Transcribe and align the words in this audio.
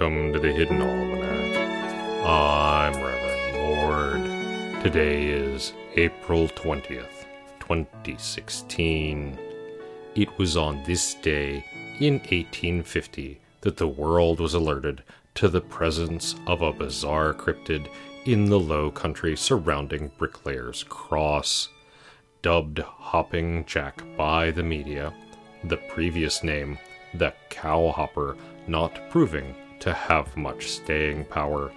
Welcome 0.00 0.32
to 0.32 0.38
the 0.38 0.50
Hidden 0.50 0.80
Almanac. 0.80 2.24
I'm 2.24 2.94
Reverend 3.04 3.52
Mord. 3.52 4.82
Today 4.82 5.26
is 5.26 5.74
April 5.94 6.48
20th, 6.48 7.26
2016. 7.58 9.38
It 10.14 10.38
was 10.38 10.56
on 10.56 10.82
this 10.84 11.12
day 11.16 11.66
in 11.98 12.14
1850 12.14 13.42
that 13.60 13.76
the 13.76 13.88
world 13.88 14.40
was 14.40 14.54
alerted 14.54 15.02
to 15.34 15.48
the 15.48 15.60
presence 15.60 16.34
of 16.46 16.62
a 16.62 16.72
bizarre 16.72 17.34
cryptid 17.34 17.86
in 18.24 18.46
the 18.46 18.58
low 18.58 18.90
country 18.90 19.36
surrounding 19.36 20.10
Bricklayer's 20.16 20.82
Cross. 20.82 21.68
Dubbed 22.40 22.78
Hopping 22.78 23.66
Jack 23.66 24.02
by 24.16 24.50
the 24.50 24.62
media, 24.62 25.12
the 25.64 25.76
previous 25.76 26.42
name, 26.42 26.78
the 27.12 27.34
Cowhopper, 27.50 28.38
not 28.66 28.98
proving 29.10 29.54
to 29.80 29.92
have 29.92 30.36
much 30.36 30.68
staying 30.68 31.24
power. 31.24 31.72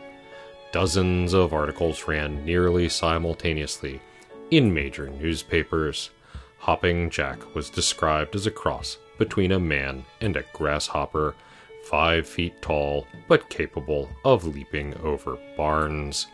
Dozens 0.71 1.34
of 1.34 1.53
articles 1.53 2.07
ran 2.07 2.45
nearly 2.45 2.89
simultaneously 2.89 4.02
in 4.52 4.73
major 4.73 5.09
newspapers. 5.09 6.09
Hopping 6.59 7.09
Jack 7.09 7.55
was 7.55 7.70
described 7.70 8.35
as 8.35 8.48
a 8.48 8.52
cross 8.52 8.98
between 9.17 9.52
a 9.52 9.59
man 9.59 10.05
and 10.21 10.38
a 10.38 10.45
grasshopper, 10.53 11.35
five 11.84 12.27
feet 12.27 12.62
tall 12.62 13.05
but 13.27 13.49
capable 13.49 14.09
of 14.23 14.45
leaping 14.45 14.95
over 15.04 15.38
barns. 15.57 16.27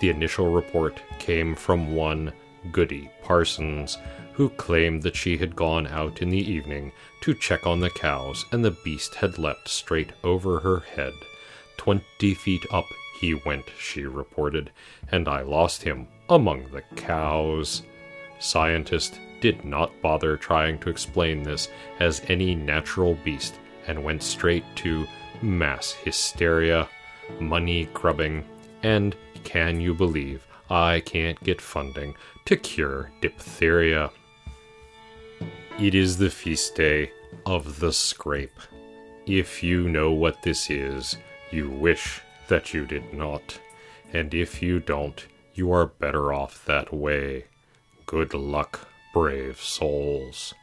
The 0.00 0.10
initial 0.10 0.52
report 0.52 1.00
came 1.18 1.54
from 1.54 1.94
one 1.94 2.32
Goody 2.72 3.10
Parsons, 3.22 3.98
who 4.32 4.50
claimed 4.50 5.02
that 5.02 5.16
she 5.16 5.38
had 5.38 5.56
gone 5.56 5.86
out 5.86 6.20
in 6.20 6.28
the 6.28 6.52
evening 6.52 6.92
to 7.22 7.34
check 7.34 7.66
on 7.66 7.80
the 7.80 7.90
cows 7.90 8.44
and 8.52 8.64
the 8.64 8.70
beast 8.70 9.14
had 9.16 9.38
leapt 9.38 9.68
straight 9.68 10.12
over 10.22 10.60
her 10.60 10.80
head. 10.80 11.14
Twenty 11.76 12.34
feet 12.34 12.66
up 12.70 12.86
he 13.20 13.34
went, 13.34 13.64
she 13.78 14.04
reported, 14.04 14.70
and 15.10 15.26
I 15.26 15.40
lost 15.40 15.82
him 15.82 16.06
among 16.28 16.70
the 16.70 16.82
cows. 16.96 17.82
Scientists 18.38 19.18
did 19.40 19.64
not 19.64 20.02
bother 20.02 20.36
trying 20.36 20.78
to 20.80 20.90
explain 20.90 21.42
this 21.42 21.68
as 21.98 22.22
any 22.28 22.54
natural 22.54 23.14
beast 23.24 23.54
and 23.86 24.04
went 24.04 24.22
straight 24.22 24.64
to 24.76 25.06
mass 25.40 25.92
hysteria, 25.92 26.88
money 27.40 27.88
grubbing, 27.94 28.44
and 28.82 29.16
can 29.44 29.80
you 29.80 29.94
believe 29.94 30.46
I 30.68 31.00
can't 31.00 31.42
get 31.42 31.60
funding 31.60 32.14
to 32.46 32.56
cure 32.56 33.10
diphtheria? 33.20 34.10
It 35.78 35.94
is 35.94 36.16
the 36.16 36.30
feast 36.30 36.74
day 36.74 37.12
of 37.44 37.80
the 37.80 37.92
scrape. 37.92 38.58
If 39.26 39.62
you 39.62 39.88
know 39.88 40.12
what 40.12 40.42
this 40.42 40.70
is, 40.70 41.16
you 41.50 41.68
wish 41.68 42.20
that 42.48 42.72
you 42.72 42.86
did 42.86 43.12
not, 43.12 43.60
and 44.12 44.32
if 44.32 44.62
you 44.62 44.80
don't, 44.80 45.26
you 45.54 45.72
are 45.72 45.86
better 45.86 46.32
off 46.32 46.64
that 46.66 46.92
way. 46.92 47.44
Good 48.06 48.34
luck, 48.34 48.88
brave 49.12 49.60
souls. 49.60 50.54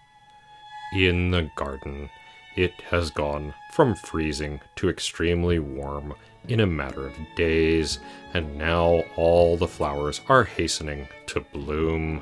In 0.93 1.31
the 1.31 1.49
garden, 1.55 2.09
it 2.55 2.73
has 2.89 3.09
gone 3.09 3.53
from 3.71 3.95
freezing 3.95 4.61
to 4.75 4.89
extremely 4.89 5.59
warm 5.59 6.13
in 6.47 6.59
a 6.59 6.67
matter 6.67 7.07
of 7.07 7.13
days, 7.35 7.99
and 8.33 8.57
now 8.57 9.03
all 9.15 9.57
the 9.57 9.67
flowers 9.67 10.21
are 10.27 10.43
hastening 10.43 11.07
to 11.27 11.39
bloom. 11.53 12.21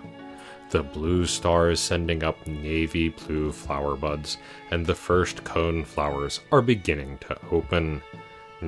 The 0.70 0.84
blue 0.84 1.26
star 1.26 1.72
is 1.72 1.80
sending 1.80 2.24
up 2.24 2.48
navy 2.48 3.10
blue 3.10 3.52
flower 3.52 3.98
buds, 3.98 4.38
and 4.70 4.86
the 4.86 4.96
first 4.96 5.44
cone 5.44 5.84
flowers 5.84 6.40
are 6.52 6.62
beginning 6.62 7.18
to 7.20 7.38
open. 7.52 8.02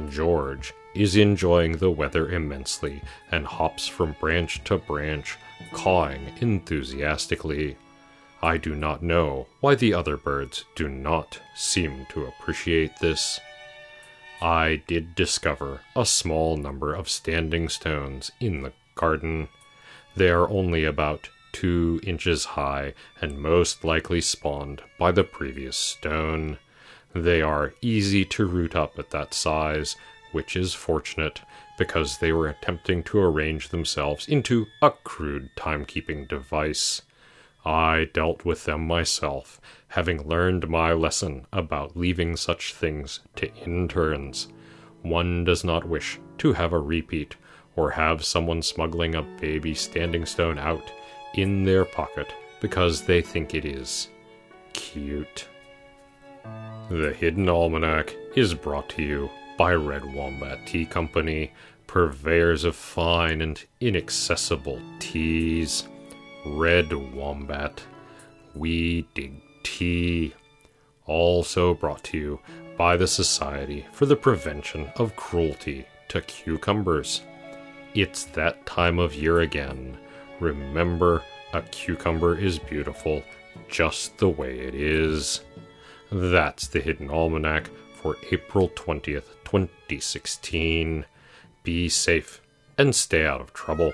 George 0.09 0.73
is 0.95 1.15
enjoying 1.15 1.77
the 1.77 1.91
weather 1.91 2.29
immensely 2.31 3.01
and 3.31 3.45
hops 3.45 3.87
from 3.87 4.15
branch 4.19 4.63
to 4.65 4.77
branch, 4.77 5.37
cawing 5.71 6.33
enthusiastically. 6.41 7.77
I 8.43 8.57
do 8.57 8.75
not 8.75 9.01
know 9.01 9.47
why 9.61 9.75
the 9.75 9.93
other 9.93 10.17
birds 10.17 10.65
do 10.75 10.89
not 10.89 11.39
seem 11.55 12.07
to 12.09 12.25
appreciate 12.25 12.99
this. 12.99 13.39
I 14.41 14.83
did 14.85 15.15
discover 15.15 15.79
a 15.95 16.05
small 16.05 16.57
number 16.57 16.93
of 16.93 17.07
standing 17.07 17.69
stones 17.69 18.33
in 18.41 18.61
the 18.61 18.73
garden. 18.95 19.47
They 20.17 20.29
are 20.29 20.49
only 20.49 20.83
about 20.83 21.29
two 21.53 22.01
inches 22.03 22.43
high 22.43 22.95
and 23.21 23.39
most 23.39 23.85
likely 23.85 24.19
spawned 24.19 24.81
by 24.99 25.13
the 25.13 25.23
previous 25.23 25.77
stone. 25.77 26.57
They 27.13 27.41
are 27.41 27.75
easy 27.81 28.25
to 28.25 28.45
root 28.45 28.75
up 28.75 28.99
at 28.99 29.11
that 29.11 29.33
size, 29.33 29.95
which 30.33 30.57
is 30.57 30.73
fortunate 30.73 31.39
because 31.77 32.17
they 32.17 32.33
were 32.33 32.49
attempting 32.49 33.03
to 33.03 33.21
arrange 33.21 33.69
themselves 33.69 34.27
into 34.27 34.67
a 34.81 34.91
crude 34.91 35.49
timekeeping 35.55 36.27
device. 36.27 37.03
I 37.65 38.09
dealt 38.13 38.43
with 38.43 38.65
them 38.65 38.85
myself, 38.85 39.61
having 39.89 40.27
learned 40.27 40.69
my 40.69 40.91
lesson 40.93 41.45
about 41.53 41.95
leaving 41.95 42.35
such 42.35 42.73
things 42.73 43.21
to 43.37 43.53
interns. 43.55 44.47
One 45.01 45.43
does 45.43 45.63
not 45.63 45.87
wish 45.87 46.19
to 46.39 46.53
have 46.53 46.73
a 46.73 46.79
repeat 46.79 47.35
or 47.75 47.91
have 47.91 48.25
someone 48.25 48.61
smuggling 48.61 49.15
a 49.15 49.21
baby 49.21 49.73
standing 49.73 50.25
stone 50.25 50.59
out 50.59 50.91
in 51.35 51.63
their 51.63 51.85
pocket 51.85 52.33
because 52.59 53.01
they 53.01 53.21
think 53.21 53.53
it 53.53 53.65
is 53.65 54.09
cute. 54.73 55.47
The 56.89 57.13
Hidden 57.13 57.47
Almanac 57.49 58.15
is 58.35 58.53
brought 58.53 58.89
to 58.89 59.01
you 59.01 59.29
by 59.57 59.73
Red 59.73 60.13
Wombat 60.13 60.65
Tea 60.67 60.85
Company, 60.85 61.51
purveyors 61.87 62.63
of 62.63 62.75
fine 62.75 63.41
and 63.41 63.63
inaccessible 63.79 64.81
teas. 64.99 65.87
Red 66.45 66.91
Wombat, 66.93 67.83
we 68.55 69.07
dig 69.13 69.41
tea. 69.63 70.33
Also 71.05 71.73
brought 71.73 72.03
to 72.05 72.17
you 72.17 72.39
by 72.77 72.97
the 72.97 73.07
Society 73.07 73.85
for 73.91 74.05
the 74.05 74.15
Prevention 74.15 74.91
of 74.95 75.15
Cruelty 75.15 75.85
to 76.09 76.21
Cucumbers. 76.21 77.21
It's 77.93 78.23
that 78.25 78.65
time 78.65 78.99
of 78.99 79.13
year 79.13 79.41
again 79.41 79.97
Remember, 80.43 81.23
a 81.53 81.61
cucumber 81.61 82.37
is 82.37 82.59
beautiful 82.59 83.23
just 83.69 84.17
the 84.17 84.27
way 84.27 84.59
it 84.59 84.75
is. 84.75 85.41
That's 86.11 86.67
the 86.67 86.81
Hidden 86.81 87.09
Almanac 87.09 87.69
for 87.93 88.17
April 88.29 88.67
20th, 88.69 89.29
2016. 89.45 91.05
Be 91.63 91.87
safe 91.87 92.41
and 92.77 92.93
stay 92.93 93.25
out 93.25 93.39
of 93.39 93.53
trouble. 93.53 93.93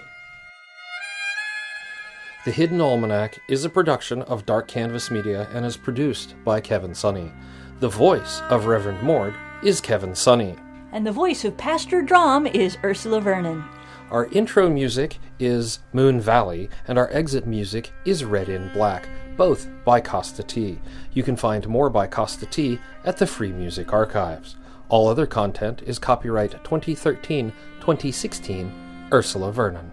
The 2.45 2.51
Hidden 2.51 2.79
Almanac 2.79 3.39
is 3.49 3.65
a 3.65 3.69
production 3.69 4.21
of 4.21 4.45
Dark 4.45 4.69
Canvas 4.69 5.11
Media 5.11 5.49
and 5.53 5.65
is 5.65 5.75
produced 5.75 6.35
by 6.45 6.61
Kevin 6.61 6.91
Sonney. 6.91 7.33
The 7.81 7.89
voice 7.89 8.39
of 8.49 8.65
Reverend 8.65 9.03
Mord 9.03 9.35
is 9.61 9.81
Kevin 9.81 10.11
Sonney. 10.11 10.57
And 10.93 11.05
the 11.05 11.11
voice 11.11 11.43
of 11.43 11.57
Pastor 11.57 12.01
Drom 12.01 12.47
is 12.47 12.77
Ursula 12.81 13.19
Vernon. 13.19 13.65
Our 14.09 14.27
intro 14.27 14.69
music 14.69 15.19
is 15.37 15.79
Moon 15.91 16.21
Valley, 16.21 16.69
and 16.87 16.97
our 16.97 17.11
exit 17.11 17.45
music 17.45 17.91
is 18.05 18.23
Red 18.23 18.47
in 18.47 18.71
Black, 18.71 19.09
both 19.35 19.67
by 19.83 19.99
Kosta 19.99 20.47
T. 20.47 20.79
You 21.11 21.23
can 21.23 21.35
find 21.35 21.67
more 21.67 21.89
by 21.89 22.07
Kosta 22.07 22.49
T 22.49 22.79
at 23.03 23.17
the 23.17 23.27
Free 23.27 23.51
Music 23.51 23.91
Archives. 23.91 24.55
All 24.87 25.09
other 25.09 25.27
content 25.27 25.81
is 25.85 25.99
copyright 25.99 26.51
2013 26.63 27.51
2016 27.81 29.09
Ursula 29.11 29.51
Vernon. 29.51 29.91